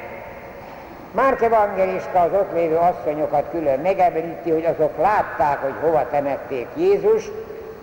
Márk 1.12 1.42
evangélista 1.42 2.20
az 2.20 2.32
ott 2.32 2.52
lévő 2.52 2.76
asszonyokat 2.76 3.44
külön 3.50 3.80
megemlíti, 3.80 4.50
hogy 4.50 4.64
azok 4.64 4.96
látták, 5.00 5.58
hogy 5.62 5.74
hova 5.80 6.06
temették 6.10 6.66
Jézus, 6.76 7.30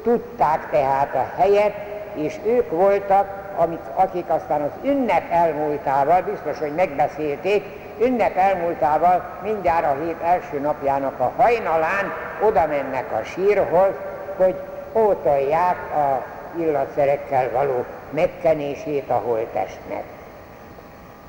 tudták 0.04 0.70
tehát 0.72 1.16
a 1.16 1.42
helyet, 1.42 1.74
és 2.14 2.36
ők 2.46 2.72
voltak, 2.72 3.45
amik, 3.58 3.80
akik 3.96 4.30
aztán 4.30 4.62
az 4.62 4.72
ünnep 4.84 5.32
elmúltával, 5.32 6.22
biztos, 6.22 6.60
hogy 6.60 6.76
megbeszélték, 6.76 7.64
ünnep 8.00 8.38
elmúltával 8.38 9.24
mindjárt 9.44 9.86
a 9.86 10.04
hét 10.04 10.22
első 10.22 10.60
napjának 10.60 11.20
a 11.20 11.32
hajnalán 11.38 12.14
oda 12.42 12.66
mennek 12.68 13.12
a 13.12 13.24
sírhoz, 13.24 13.94
hogy 14.38 14.56
ótolják 14.94 15.78
a 15.96 16.24
illatszerekkel 16.60 17.50
való 17.52 17.86
megkenését 18.10 19.10
a 19.10 19.22
holtestnek. 19.26 20.04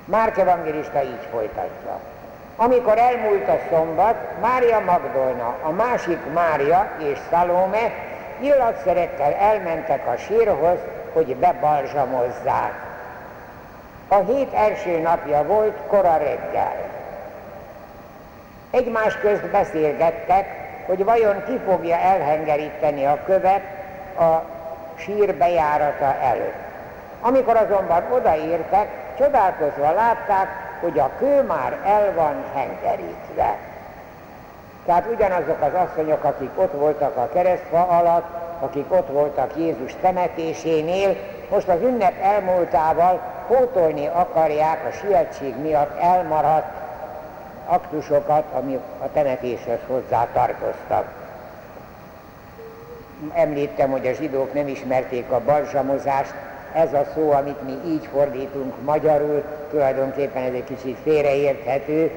Márk 0.04 0.38
evangélista 0.38 1.02
így 1.02 1.26
folytatja. 1.30 2.00
Amikor 2.56 2.98
elmúlt 2.98 3.48
a 3.48 3.58
szombat, 3.70 4.16
Mária 4.40 4.80
Magdolna, 4.80 5.54
a 5.62 5.70
másik 5.70 6.18
Mária 6.32 6.90
és 6.98 7.18
Szalome 7.30 7.92
illatszerekkel 8.40 9.32
elmentek 9.32 10.06
a 10.06 10.16
sírhoz, 10.16 10.78
hogy 11.16 11.36
bebalzsamozzák. 11.36 12.72
A 14.08 14.14
hét 14.14 14.52
első 14.52 15.00
napja 15.00 15.42
volt 15.42 15.76
kora 15.86 16.16
reggel. 16.16 16.76
Egymás 18.70 19.18
közt 19.18 19.50
beszélgettek, 19.50 20.46
hogy 20.86 21.04
vajon 21.04 21.44
ki 21.44 21.60
fogja 21.66 21.96
elhengeríteni 21.96 23.04
a 23.04 23.18
követ 23.24 23.62
a 24.18 24.42
sír 24.96 25.34
bejárata 25.34 26.14
előtt. 26.22 26.64
Amikor 27.20 27.56
azonban 27.56 28.12
odaértek, 28.12 28.88
csodálkozva 29.18 29.92
látták, 29.92 30.48
hogy 30.80 30.98
a 30.98 31.10
kő 31.18 31.42
már 31.42 31.78
el 31.84 32.12
van 32.14 32.44
hengerítve. 32.54 33.56
Tehát 34.86 35.06
ugyanazok 35.14 35.60
az 35.60 35.72
asszonyok, 35.74 36.24
akik 36.24 36.50
ott 36.54 36.72
voltak 36.72 37.16
a 37.16 37.28
keresztfa 37.32 37.86
alatt, 37.86 38.26
akik 38.60 38.92
ott 38.92 39.08
voltak 39.08 39.56
Jézus 39.56 39.94
temetésénél, 40.00 41.16
most 41.50 41.68
az 41.68 41.80
ünnep 41.80 42.22
elmúltával 42.22 43.20
pótolni 43.46 44.06
akarják 44.06 44.86
a 44.86 44.90
sietség 44.90 45.54
miatt 45.62 46.00
elmaradt 46.00 46.76
aktusokat, 47.66 48.44
ami 48.52 48.78
a 48.98 49.12
temetéshez 49.12 49.78
hozzá 49.86 50.26
tartoztak. 50.32 51.04
Említem, 53.34 53.90
hogy 53.90 54.06
a 54.06 54.12
zsidók 54.12 54.52
nem 54.52 54.68
ismerték 54.68 55.30
a 55.30 55.40
balzsamozást, 55.44 56.34
ez 56.72 56.92
a 56.92 57.04
szó, 57.14 57.30
amit 57.30 57.62
mi 57.62 57.90
így 57.90 58.08
fordítunk 58.12 58.74
magyarul, 58.84 59.42
tulajdonképpen 59.70 60.42
ez 60.42 60.52
egy 60.52 60.64
kicsit 60.64 60.96
félreérthető, 61.02 62.10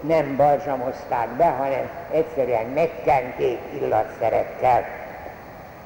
nem 0.00 0.36
balzsamozták 0.36 1.28
be, 1.28 1.44
hanem 1.44 1.90
egyszerűen 2.10 2.66
megkenték 2.66 3.58
illatszerekkel. 3.80 4.84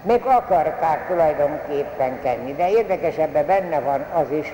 Meg 0.03 0.23
akarták 0.25 1.07
tulajdonképpen 1.07 2.23
kenni, 2.23 2.55
de 2.55 2.71
érdekesebben 2.71 3.47
benne 3.47 3.81
van 3.81 4.05
az 4.13 4.31
is, 4.31 4.53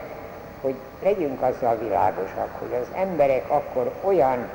hogy 0.60 0.74
legyünk 1.02 1.42
azzal 1.42 1.76
világosak, 1.76 2.48
hogy 2.58 2.78
az 2.80 2.86
emberek 3.00 3.50
akkor 3.50 3.92
olyan 4.04 4.48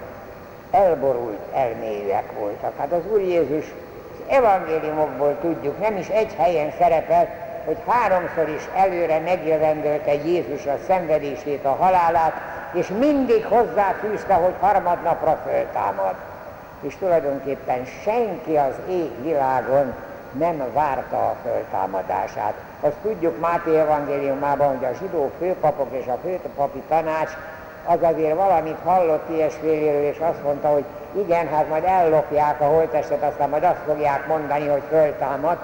elborult 0.72 1.39
elmélyek 1.54 2.32
voltak. 2.39 2.78
Hát 2.78 2.92
az 2.92 3.12
Úr 3.12 3.22
Jézus 3.22 3.63
az 4.12 4.36
evangéliumokból 4.36 5.38
tudjuk, 5.42 5.80
nem 5.80 5.98
is 5.98 6.08
egy 6.08 6.34
helyen 6.38 6.72
szerepel, 6.78 7.30
hogy 7.66 7.78
háromszor 7.88 8.50
is 8.50 8.68
előre 8.76 9.20
megjövendölte 9.20 10.13
Jézus 10.13 10.66
a 10.66 10.78
szenvedését, 10.88 11.66
a 11.66 11.76
halálát, 11.76 12.34
és 12.74 12.88
mindig 12.88 13.46
hozzáfűzte, 13.46 14.34
hogy 14.34 14.54
harmadnapra 14.60 15.40
föltámad. 15.46 16.14
És 16.82 16.98
tulajdonképpen 16.98 17.86
senki 18.04 18.58
az 18.58 18.74
ég 18.90 19.24
világon 19.24 19.94
nem 20.32 20.64
várta 20.74 21.18
a 21.18 21.36
föltámadását. 21.44 22.54
Azt 22.80 22.98
tudjuk 23.02 23.40
Máté 23.40 23.80
evangéliumában, 23.80 24.68
hogy 24.68 24.86
a 24.86 24.98
zsidó 25.00 25.32
főpapok 25.40 25.88
és 25.92 26.08
a 26.08 26.18
főpapi 26.24 26.82
tanács 26.88 27.32
az 27.86 27.98
azért 28.02 28.36
valamit 28.36 28.78
hallott 28.84 29.30
ilyesféléről, 29.30 30.04
és 30.04 30.20
azt 30.20 30.44
mondta, 30.44 30.68
hogy 30.68 30.84
igen, 31.12 31.48
hát 31.48 31.70
majd 31.70 31.84
ellopják 31.84 32.62
a 32.62 32.66
holtestet, 32.66 33.24
aztán 33.24 33.50
majd 33.50 33.64
azt 33.64 33.84
fogják 33.86 34.28
mondani, 34.28 34.68
hogy 34.68 34.82
föltámad, 34.90 35.58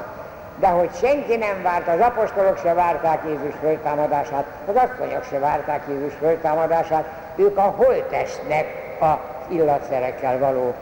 de 0.60 0.67
hogy 0.67 0.89
senki 1.02 1.36
nem 1.36 1.62
várt, 1.62 1.88
az 1.88 2.00
apostolok 2.00 2.58
se 2.58 2.74
várták 2.74 3.22
Jézus 3.28 3.60
föltámadását, 3.62 4.45
az 4.65 4.76
asszonyok 4.76 5.24
se 5.30 5.39
várták 5.39 5.82
Jézus 5.88 6.13
föltámadását, 6.19 7.06
ők 7.36 7.58
a 7.58 7.74
holtestnek 7.78 8.65
a 9.02 9.19
illatszerekkel 9.48 10.39
való 10.39 10.74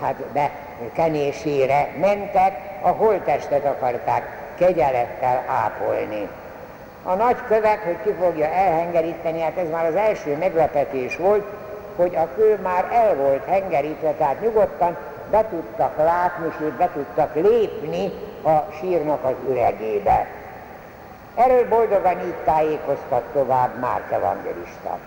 hát 0.00 0.14
bekenésére 0.14 1.88
mentek, 2.00 2.52
a 2.80 2.88
holtestet 2.88 3.64
akarták 3.64 4.22
kegyelettel 4.58 5.42
ápolni. 5.46 6.28
A 7.02 7.14
nagy 7.14 7.36
követ, 7.48 7.78
hogy 7.84 7.96
ki 8.04 8.14
fogja 8.22 8.46
elhengeríteni, 8.46 9.40
hát 9.40 9.56
ez 9.56 9.70
már 9.70 9.86
az 9.86 9.94
első 9.94 10.36
meglepetés 10.36 11.16
volt, 11.16 11.44
hogy 11.96 12.16
a 12.16 12.28
kő 12.36 12.58
már 12.62 12.88
el 12.92 13.14
volt 13.14 13.44
hengerítve, 13.46 14.10
tehát 14.10 14.40
nyugodtan 14.40 14.96
be 15.34 15.44
tudtak 15.50 15.96
látni, 15.96 16.52
sőt 16.58 16.72
be 16.72 16.90
tudtak 16.92 17.34
lépni 17.34 18.12
a 18.42 18.72
sírnak 18.80 19.24
az 19.24 19.34
üregébe. 19.48 20.26
Erről 21.34 21.68
boldogan 21.68 22.20
így 22.20 22.34
tájékoztat 22.44 23.22
tovább 23.32 23.78
Márk 23.80 24.12
evangelista. 24.12 24.98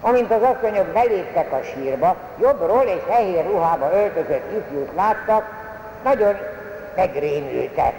Amint 0.00 0.30
az 0.30 0.42
asszonyok 0.42 0.86
beléptek 0.86 1.52
a 1.52 1.60
sírba, 1.62 2.16
jobbról 2.40 2.88
egy 2.88 3.02
fehér 3.08 3.44
ruhába 3.46 3.90
öltözött 3.94 4.52
ifjút 4.56 4.90
láttak, 4.94 5.44
nagyon 6.04 6.36
megrémültek. 6.96 7.94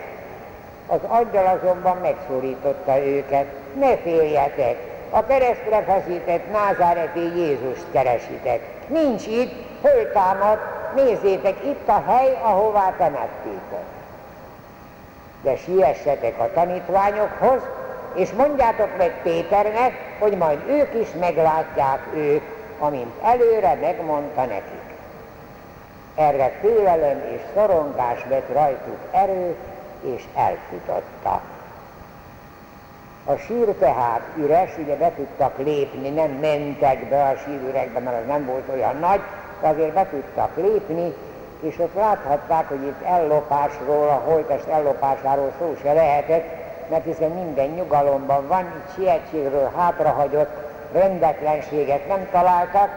Az 0.87 0.99
angyal 1.07 1.59
azonban 1.61 1.97
megszólította 1.97 3.05
őket, 3.05 3.45
ne 3.79 3.97
féljetek, 3.97 4.77
a 5.09 5.25
keresztre 5.25 5.83
feszített 5.83 6.51
názáreti 6.51 7.37
Jézust 7.37 7.85
keresitek. 7.91 8.61
Nincs 8.87 9.27
itt, 9.27 9.53
föltámad, 9.81 10.59
nézzétek, 10.95 11.63
itt 11.63 11.87
a 11.87 12.03
hely, 12.07 12.39
ahová 12.41 12.93
temettétek. 12.97 13.85
De 15.41 15.55
siessetek 15.55 16.39
a 16.39 16.51
tanítványokhoz, 16.53 17.61
és 18.13 18.31
mondjátok 18.31 18.97
meg 18.97 19.21
Péternek, 19.23 19.93
hogy 20.19 20.37
majd 20.37 20.59
ők 20.67 20.93
is 21.01 21.07
meglátják 21.19 21.99
őt, 22.13 22.43
amint 22.79 23.23
előre 23.23 23.77
megmondta 23.81 24.41
nekik. 24.45 24.83
Erre 26.15 26.51
félelem 26.61 27.23
és 27.33 27.41
szorongás 27.53 28.23
vett 28.29 28.53
rajtuk 28.53 28.99
erőt, 29.11 29.57
és 30.01 30.23
elfutottak. 30.35 31.41
A 33.25 33.35
sír 33.35 33.65
tehát 33.65 34.21
üres, 34.37 34.69
ugye 34.77 34.95
be 34.95 35.11
tudtak 35.15 35.57
lépni, 35.57 36.09
nem 36.09 36.31
mentek 36.31 37.09
be 37.09 37.23
a 37.23 37.35
sírüregbe, 37.45 37.99
mert 37.99 38.21
az 38.21 38.27
nem 38.27 38.45
volt 38.45 38.69
olyan 38.73 38.97
nagy, 38.99 39.21
azért 39.61 39.93
be 39.93 40.07
tudtak 40.09 40.55
lépni, 40.55 41.13
és 41.59 41.79
ott 41.79 41.95
láthatták, 41.95 42.67
hogy 42.67 42.83
itt 42.83 43.03
ellopásról, 43.05 44.07
a 44.07 44.21
holtest 44.25 44.67
ellopásáról 44.67 45.51
szó 45.59 45.75
se 45.81 45.93
lehetett, 45.93 46.45
mert 46.89 47.05
hiszen 47.05 47.31
minden 47.31 47.69
nyugalomban 47.69 48.47
van, 48.47 48.61
itt 48.61 48.93
sietségről 48.95 49.71
hátrahagyott 49.75 50.57
rendetlenséget 50.91 52.07
nem 52.07 52.27
találtak, 52.31 52.89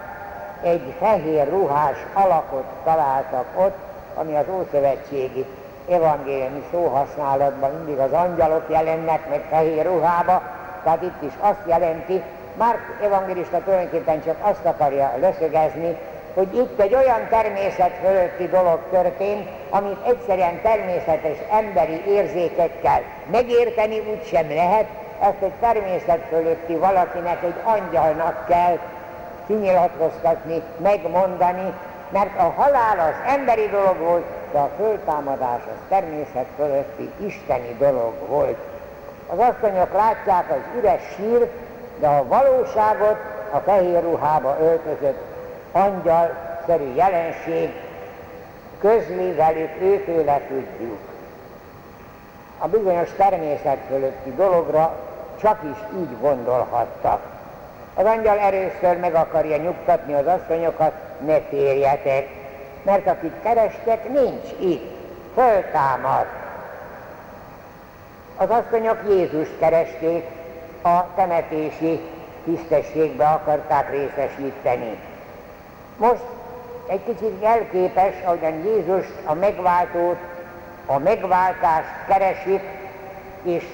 egy 0.62 0.94
fehér 0.99 1.49
ruhás 1.49 1.97
alakot 2.12 2.64
találtak 2.85 3.47
ott, 3.57 3.77
ami 4.14 4.37
az 4.37 4.44
Ószövetségi 4.59 5.47
evangéliumi 5.90 6.64
szóhasználatban 6.71 7.71
mindig 7.71 7.99
az 7.99 8.12
angyalok 8.12 8.64
jelennek 8.68 9.29
meg 9.29 9.44
fehér 9.51 9.87
ruhába, 9.87 10.42
tehát 10.83 11.03
itt 11.03 11.23
is 11.23 11.33
azt 11.40 11.66
jelenti, 11.66 12.23
Márk 12.59 12.81
evangélista 13.03 13.61
tulajdonképpen 13.64 14.23
csak 14.25 14.37
azt 14.40 14.64
akarja 14.64 15.12
leszögezni, 15.21 15.97
hogy 16.34 16.56
itt 16.56 16.80
egy 16.80 16.94
olyan 16.94 17.28
természet 17.28 17.92
fölötti 18.02 18.46
dolog 18.46 18.80
történt, 18.90 19.48
amit 19.70 20.06
egyszerűen 20.06 20.60
természetes 20.62 21.36
emberi 21.50 22.02
érzékekkel 22.06 23.02
megérteni 23.30 23.98
úgy 23.98 24.24
sem 24.24 24.48
lehet, 24.48 24.86
ezt 25.20 25.42
egy 25.42 25.52
természet 25.60 26.20
fölötti 26.28 26.74
valakinek, 26.74 27.42
egy 27.42 27.60
angyalnak 27.64 28.46
kell 28.48 28.78
kinyilatkoztatni, 29.46 30.62
megmondani, 30.76 31.72
mert 32.10 32.38
a 32.38 32.52
halál 32.56 32.98
az 32.98 33.32
emberi 33.32 33.68
dolog 33.68 33.98
volt, 33.98 34.24
de 34.52 34.58
a 34.58 34.70
föltámadás 34.76 35.60
az 35.66 35.86
természet 35.88 36.46
fölötti 36.56 37.10
isteni 37.26 37.76
dolog 37.78 38.12
volt. 38.28 38.56
Az 39.26 39.38
asszonyok 39.38 39.92
látják 39.92 40.50
az 40.50 40.78
üres 40.78 41.02
sírt, 41.16 41.50
de 42.00 42.06
a 42.06 42.26
valóságot 42.26 43.16
a 43.50 43.58
fehér 43.58 44.02
ruhába 44.02 44.56
öltözött 44.60 45.38
angyal-szerű 45.72 46.94
jelenség 46.94 47.72
közli 48.81 49.33
velük, 49.33 49.81
őtőle 49.81 50.40
tudjuk. 50.48 50.98
A 52.59 52.68
bizonyos 52.68 53.09
természet 53.16 53.78
fölötti 53.88 54.35
dologra 54.35 54.96
csak 55.40 55.61
is 55.62 55.98
így 55.98 56.20
gondolhattak. 56.20 57.20
Az 57.94 58.04
angyal 58.04 58.38
először 58.38 58.98
meg 59.00 59.14
akarja 59.14 59.57
nyugtatni 59.57 60.14
az 60.14 60.26
asszonyokat, 60.26 60.92
ne 61.26 61.40
férjetek, 61.40 62.28
mert 62.83 63.07
akit 63.07 63.35
kerestek, 63.42 64.09
nincs 64.09 64.48
itt, 64.61 64.96
föltámad. 65.35 66.26
Az 68.37 68.50
asszonyok 68.50 68.98
Jézust 69.09 69.59
keresték, 69.59 70.24
a 70.83 71.14
temetési 71.14 72.00
tisztességbe 72.44 73.26
akarták 73.26 73.90
részesíteni. 73.90 74.98
Most 75.98 76.22
egy 76.87 77.04
kicsit 77.04 77.42
jelképes, 77.42 78.14
ahogyan 78.24 78.64
Jézus 78.64 79.06
a 79.24 79.34
megváltót, 79.34 80.16
a 80.87 80.98
megváltást 80.98 81.88
keresik, 82.06 82.62
és 83.42 83.64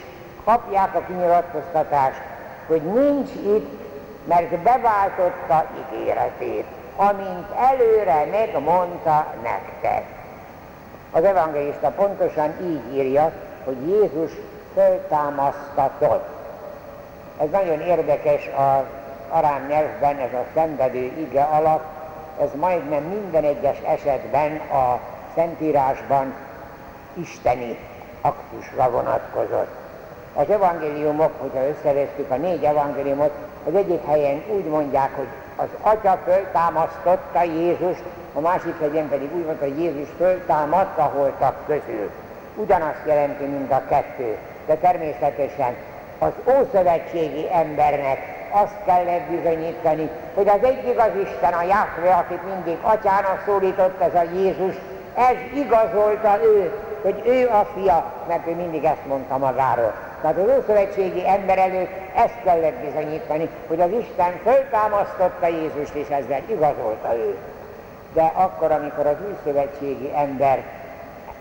kapják 0.45 0.95
a 0.95 1.03
kinyilatkoztatást, 1.07 2.21
hogy 2.67 2.83
nincs 2.83 3.31
itt, 3.31 3.83
mert 4.25 4.59
beváltotta 4.59 5.67
ígéretét, 5.79 6.65
amint 6.97 7.47
előre 7.57 8.25
megmondta 8.31 9.35
nektek. 9.43 10.05
Az 11.11 11.25
evangélista 11.25 11.89
pontosan 11.89 12.53
így 12.63 12.95
írja, 12.95 13.33
hogy 13.65 13.89
Jézus 13.89 14.31
föltámasztatott. 14.75 16.29
Ez 17.41 17.51
nagyon 17.51 17.81
érdekes 17.81 18.51
az 18.57 18.85
arám 19.29 19.67
nyelvben, 19.67 20.19
ez 20.19 20.33
a 20.33 20.45
szenvedő 20.55 21.13
ige 21.19 21.43
alak, 21.43 21.94
ez 22.41 22.49
majdnem 22.55 23.03
minden 23.03 23.45
egyes 23.45 23.79
esetben 23.87 24.57
a 24.57 25.01
Szentírásban 25.35 26.35
isteni 27.15 27.79
aktusra 28.21 28.91
vonatkozott. 28.91 29.83
Az 30.35 30.51
evangéliumok, 30.51 31.31
hogyha 31.39 31.69
összevesztük 31.69 32.31
a 32.31 32.37
négy 32.37 32.65
evangéliumot, 32.65 33.31
az 33.67 33.75
egyik 33.75 34.07
helyen 34.07 34.43
úgy 34.49 34.65
mondják, 34.65 35.17
hogy 35.17 35.27
az 35.57 35.67
Atya 35.81 36.19
föltámasztotta 36.25 37.43
Jézust, 37.43 38.03
a 38.35 38.41
másik 38.41 38.81
helyen 38.81 39.09
pedig 39.09 39.35
úgy 39.35 39.45
mondta, 39.45 39.65
hogy 39.65 39.79
Jézus 39.79 40.09
föltámadta 40.17 41.03
holtak 41.03 41.57
közül. 41.67 42.11
Ugyanazt 42.57 43.07
jelenti 43.07 43.45
mind 43.45 43.71
a 43.71 43.83
kettő, 43.89 44.37
de 44.67 44.75
természetesen 44.75 45.75
az 46.19 46.33
ószövetségi 46.59 47.49
embernek 47.53 48.34
azt 48.63 48.77
kellett 48.87 49.31
bizonyítani, 49.31 50.11
hogy 50.35 50.49
az 50.49 50.63
egyik 50.63 50.99
az 50.99 51.11
Isten, 51.23 51.53
a 51.53 51.63
Jákve, 51.63 52.13
akit 52.15 52.55
mindig 52.55 52.77
atyának 52.83 53.43
szólított 53.47 54.01
ez 54.01 54.15
a 54.15 54.31
Jézus, 54.35 54.75
ez 55.15 55.37
igazolta 55.55 56.39
őt, 56.43 56.75
hogy 57.03 57.23
ő 57.27 57.49
a 57.49 57.69
fia, 57.75 58.13
mert 58.29 58.47
ő 58.47 58.55
mindig 58.55 58.85
ezt 58.85 59.07
mondta 59.07 59.39
magáról. 59.39 59.95
Tehát 60.21 60.37
az 60.37 60.59
ószövetségi 60.59 61.29
ember 61.29 61.59
előtt 61.59 61.91
ezt 62.17 62.43
kellett 62.45 62.75
bizonyítani, 62.75 63.49
hogy 63.67 63.81
az 63.81 63.91
Isten 63.91 64.33
föltámasztotta 64.43 65.47
Jézust, 65.47 65.95
és 65.95 66.09
ezzel 66.09 66.43
igazolta 66.47 67.17
őt. 67.17 67.39
De 68.13 68.33
akkor, 68.35 68.71
amikor 68.71 69.07
az 69.07 69.17
újszövetségi 69.29 70.13
ember 70.17 70.63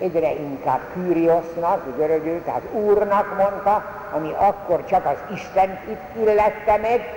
egyre 0.04 0.32
inkább 0.32 0.80
Kyriosznak, 0.94 1.98
görögül, 1.98 2.44
tehát 2.44 2.62
Úrnak 2.72 3.38
mondta, 3.38 3.86
ami 4.12 4.34
akkor 4.38 4.86
csak 4.86 5.06
az 5.06 5.36
Isten 5.36 5.80
illette 6.20 6.78
meg, 6.78 7.14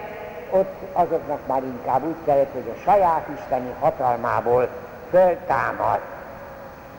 ott 0.51 0.75
azoknak 0.92 1.46
már 1.46 1.62
inkább 1.62 2.05
úgy 2.05 2.16
kellett, 2.25 2.53
hogy 2.53 2.72
a 2.77 2.81
saját 2.85 3.27
isteni 3.38 3.75
hatalmából 3.81 4.68
föltámad. 5.11 5.99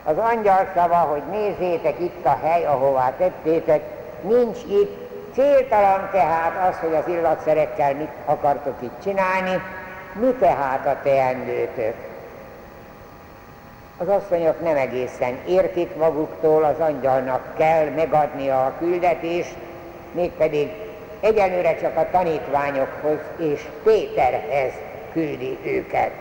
Az 0.04 0.18
angyal 0.18 0.68
szava, 0.76 0.96
hogy 0.96 1.22
nézzétek 1.32 2.00
itt 2.00 2.26
a 2.26 2.38
hely, 2.44 2.66
ahová 2.66 3.14
tettétek, 3.18 3.82
nincs 4.22 4.58
itt, 4.64 5.10
céltalan 5.34 6.10
tehát 6.12 6.70
az, 6.70 6.80
hogy 6.80 6.94
az 6.94 7.08
illatszerekkel 7.08 7.94
mit 7.94 8.12
akartok 8.26 8.76
itt 8.80 9.02
csinálni, 9.04 9.62
mi 10.14 10.36
tehát 10.40 10.86
a 10.86 10.98
teendőtök? 11.04 11.96
Az 14.00 14.08
asszonyok 14.08 14.62
nem 14.62 14.76
egészen 14.76 15.38
értik 15.48 15.96
maguktól, 15.96 16.64
az 16.64 16.80
angyalnak 16.80 17.56
kell 17.58 17.90
megadnia 17.90 18.66
a 18.66 18.74
küldetést, 18.80 19.56
mégpedig 20.12 20.72
egyelőre 21.20 21.76
csak 21.76 21.98
a 21.98 22.08
tanítványokhoz 22.12 23.18
és 23.38 23.66
Péterhez 23.84 24.72
küldi 25.14 25.58
őket. 25.64 26.12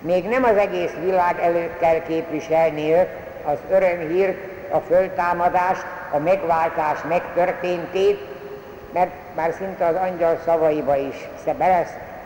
Még 0.00 0.24
nem 0.24 0.44
az 0.44 0.56
egész 0.56 0.92
világ 1.04 1.40
előtt 1.40 1.78
kell 1.78 2.02
képviselniük 2.02 3.08
az 3.44 3.58
örömhírt, 3.70 4.38
a 4.70 4.78
föltámadást, 4.78 5.84
a 6.10 6.18
megváltás 6.18 6.98
megtörténtét, 7.08 8.20
mert 8.92 9.10
már 9.34 9.52
szinte 9.52 9.86
az 9.86 9.94
angyal 9.94 10.40
szavaiba 10.44 10.96
is 10.96 11.28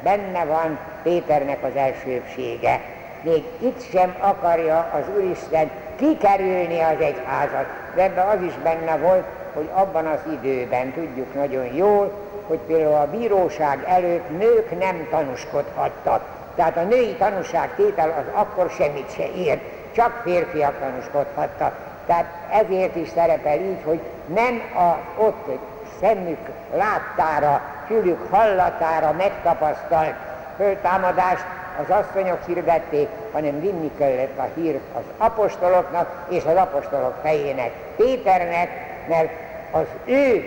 benne 0.02 0.44
van 0.44 0.78
Péternek 1.02 1.64
az 1.64 1.76
elsőbsége. 1.76 2.80
Még 3.26 3.44
itt 3.58 3.90
sem 3.90 4.16
akarja 4.20 4.90
az 4.92 5.02
Úristen 5.16 5.70
kikerülni 5.96 6.80
az 6.80 7.00
egyházat, 7.00 7.66
de 7.94 8.02
ebben 8.02 8.26
az 8.26 8.42
is 8.42 8.52
benne 8.62 8.96
volt, 8.96 9.24
hogy 9.54 9.68
abban 9.72 10.06
az 10.06 10.18
időben 10.32 10.92
tudjuk 10.92 11.34
nagyon 11.34 11.74
jól, 11.74 12.12
hogy 12.46 12.58
például 12.58 12.94
a 12.94 13.10
bíróság 13.10 13.84
előtt 13.86 14.38
nők 14.38 14.78
nem 14.78 15.06
tanúskodhattak. 15.10 16.24
Tehát 16.54 16.76
a 16.76 16.82
női 16.82 17.14
tanúság 17.18 17.74
tétel 17.76 18.14
az 18.18 18.40
akkor 18.40 18.70
semmit 18.70 19.14
se 19.14 19.32
ért, 19.34 19.62
csak 19.94 20.20
férfiak 20.24 20.80
tanúskodhattak. 20.80 21.74
Tehát 22.06 22.26
ezért 22.50 22.96
is 22.96 23.08
szerepel 23.08 23.58
így, 23.60 23.82
hogy 23.84 24.00
nem 24.34 24.62
a 24.76 25.22
ott 25.22 25.58
szemük 26.00 26.48
láttára, 26.76 27.60
fülük 27.86 28.26
hallatára 28.30 29.12
megtapasztalt 29.12 30.14
föltámadást 30.56 31.44
az 31.80 31.96
asszonyok 31.96 32.38
hirdették, 32.46 33.08
hanem 33.32 33.60
vinni 33.60 33.90
kellett 33.98 34.38
a 34.38 34.48
hírt 34.54 34.80
az 34.94 35.02
apostoloknak 35.18 36.26
és 36.28 36.44
az 36.44 36.56
apostolok 36.56 37.14
fejének, 37.22 37.70
Péternek, 37.96 38.68
mert 39.08 39.30
az 39.70 39.86
ő 40.04 40.44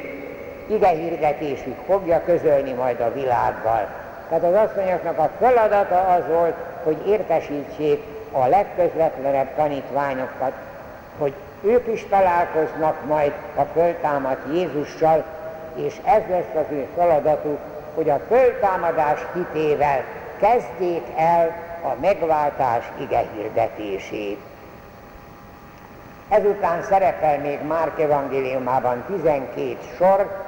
ige 0.67 0.87
hirdetésük 0.87 1.77
fogja 1.85 2.21
közölni 2.25 2.71
majd 2.71 2.99
a 2.99 3.13
világgal. 3.13 3.87
Tehát 4.29 4.43
az 4.43 4.69
asszonyoknak 4.69 5.17
a 5.17 5.29
feladata 5.39 6.13
az 6.13 6.21
volt, 6.27 6.55
hogy 6.83 7.07
értesítsék 7.07 8.03
a 8.31 8.47
legközvetlenebb 8.47 9.55
tanítványokat, 9.55 10.51
hogy 11.17 11.33
ők 11.61 11.87
is 11.87 12.05
találkoznak 12.09 13.05
majd 13.05 13.31
a 13.55 13.61
föltámadt 13.61 14.53
Jézussal, 14.53 15.23
és 15.75 15.97
ez 16.03 16.21
lesz 16.29 16.55
az 16.55 16.71
ő 16.71 16.87
feladatuk, 16.95 17.59
hogy 17.95 18.09
a 18.09 18.19
föltámadás 18.27 19.19
hitével 19.33 20.03
kezdjék 20.39 21.03
el 21.15 21.55
a 21.83 21.99
megváltás 22.01 22.83
ige 22.99 23.23
hirdetését. 23.35 24.39
Ezután 26.29 26.81
szerepel 26.81 27.39
még 27.39 27.59
Márk 27.67 27.99
evangéliumában 27.99 29.03
12 29.07 29.77
sor, 29.97 30.45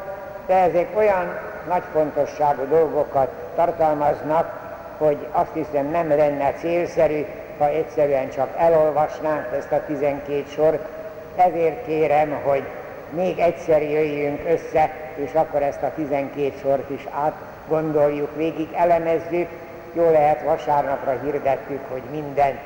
de 0.48 0.54
ezek 0.54 0.88
olyan 0.98 1.40
nagy 1.68 1.84
fontosságú 1.92 2.68
dolgokat 2.70 3.30
tartalmaznak, 3.56 4.60
hogy 4.98 5.28
azt 5.32 5.54
hiszem 5.54 5.86
nem 5.86 6.10
lenne 6.10 6.52
célszerű, 6.52 7.26
ha 7.58 7.68
egyszerűen 7.68 8.30
csak 8.30 8.50
elolvasnánk 8.58 9.46
ezt 9.58 9.72
a 9.72 9.86
12 9.86 10.44
sort, 10.54 10.88
ezért 11.36 11.86
kérem, 11.86 12.42
hogy 12.44 12.64
még 13.10 13.40
egyszer 13.40 13.82
jöjjünk 13.82 14.42
össze, 14.48 14.92
és 15.16 15.34
akkor 15.34 15.62
ezt 15.62 15.84
a 15.84 15.92
12 15.96 16.54
sort 16.62 16.90
is 16.90 17.08
átgondoljuk, 17.12 18.36
végig 18.36 18.68
elemezzük. 18.74 19.48
Jó 19.94 20.12
lehet 20.12 20.44
vasárnapra 20.44 21.20
hirdettük, 21.24 21.80
hogy 21.92 22.02
minden 22.12 22.60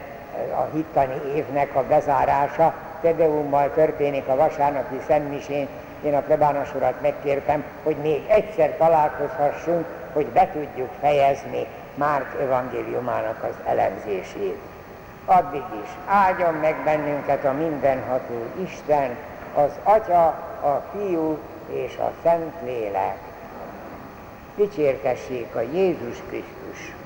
a 0.56 0.64
hittani 0.74 1.34
évnek 1.36 1.76
a 1.76 1.84
bezárása 1.84 2.74
Tedeummal 3.02 3.72
történik 3.74 4.28
a 4.28 4.36
vasárnapi 4.36 5.00
szentmisén. 5.08 5.68
Én 6.04 6.16
a 6.16 6.20
plebános 6.20 6.76
urat 6.76 7.02
megkértem, 7.02 7.64
hogy 7.84 7.96
még 7.96 8.26
egyszer 8.28 8.78
találkozhassunk, 8.78 9.86
hogy 10.14 10.26
be 10.26 10.50
tudjuk 10.54 10.90
fejezni 11.00 11.68
Márk 11.96 12.42
evangéliumának 12.42 13.44
az 13.44 13.70
elemzését. 13.70 14.58
Addig 15.26 15.64
is 15.84 15.90
áldjon 16.08 16.54
meg 16.54 16.76
bennünket 16.84 17.46
a 17.46 17.52
mindenható 17.52 18.44
Isten, 18.64 19.18
az 19.56 19.72
Atya, 19.84 20.26
a 20.62 20.84
Fiú 20.92 21.38
és 21.70 21.98
a 21.98 22.12
Szent 22.24 22.54
Lélek. 22.64 23.18
Dicsértessék 24.56 25.56
a 25.56 25.62
Jézus 25.62 26.18
Krisztus! 26.28 27.05